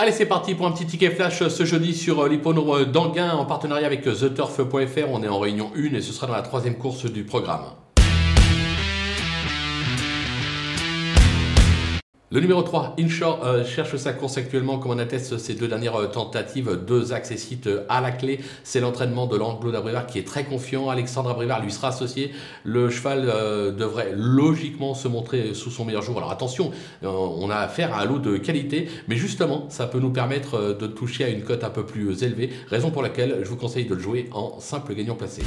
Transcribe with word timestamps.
Allez, 0.00 0.12
c'est 0.12 0.26
parti 0.26 0.54
pour 0.54 0.64
un 0.64 0.70
petit 0.70 0.86
ticket 0.86 1.10
flash 1.10 1.42
ce 1.48 1.64
jeudi 1.64 1.92
sur 1.92 2.20
euh, 2.20 2.28
l'hippodrome 2.28 2.84
d'Anguin 2.84 3.32
en 3.32 3.44
partenariat 3.44 3.84
avec 3.84 4.02
TheTurf.fr. 4.02 5.08
On 5.10 5.24
est 5.24 5.28
en 5.28 5.40
réunion 5.40 5.72
1 5.76 5.92
et 5.92 6.00
ce 6.00 6.12
sera 6.12 6.28
dans 6.28 6.34
la 6.34 6.42
troisième 6.42 6.78
course 6.78 7.06
du 7.06 7.24
programme. 7.24 7.64
Le 12.30 12.40
numéro 12.40 12.60
3, 12.60 12.96
Inshore, 13.00 13.40
euh, 13.42 13.64
cherche 13.64 13.96
sa 13.96 14.12
course 14.12 14.36
actuellement, 14.36 14.78
comme 14.78 14.90
on 14.90 14.98
atteste 14.98 15.38
ses 15.38 15.54
deux 15.54 15.66
dernières 15.66 15.96
euh, 15.96 16.06
tentatives, 16.08 16.78
deux 16.86 17.14
accessites 17.14 17.68
euh, 17.68 17.86
à 17.88 18.02
la 18.02 18.10
clé. 18.10 18.40
C'est 18.64 18.80
l'entraînement 18.80 19.26
de 19.26 19.34
l'Anglo 19.34 19.72
d'Abrivard 19.72 20.06
qui 20.06 20.18
est 20.18 20.26
très 20.26 20.44
confiant. 20.44 20.90
Alexandre 20.90 21.30
Abrivard 21.30 21.62
lui 21.62 21.72
sera 21.72 21.88
associé. 21.88 22.32
Le 22.64 22.90
cheval 22.90 23.24
devrait 23.74 24.12
logiquement 24.14 24.92
se 24.92 25.08
montrer 25.08 25.54
sous 25.54 25.70
son 25.70 25.86
meilleur 25.86 26.02
jour. 26.02 26.18
Alors 26.18 26.30
attention, 26.30 26.70
on 27.02 27.48
a 27.48 27.56
affaire 27.56 27.94
à 27.94 28.02
un 28.02 28.04
lot 28.04 28.18
de 28.18 28.36
qualité, 28.36 28.90
mais 29.08 29.16
justement, 29.16 29.64
ça 29.70 29.86
peut 29.86 29.98
nous 29.98 30.10
permettre 30.10 30.76
de 30.78 30.86
toucher 30.86 31.24
à 31.24 31.28
une 31.28 31.42
cote 31.42 31.64
un 31.64 31.70
peu 31.70 31.86
plus 31.86 32.22
élevée, 32.22 32.50
raison 32.68 32.90
pour 32.90 33.02
laquelle 33.02 33.38
je 33.42 33.48
vous 33.48 33.56
conseille 33.56 33.86
de 33.86 33.94
le 33.94 34.00
jouer 34.00 34.28
en 34.32 34.60
simple 34.60 34.94
gagnant 34.94 35.14
placé. 35.14 35.42